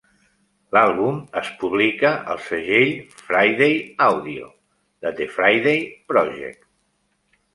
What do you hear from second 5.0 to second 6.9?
de The Friday Project.